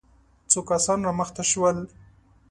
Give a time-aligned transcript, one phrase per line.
[0.51, 1.77] څو کسان را مخته شول.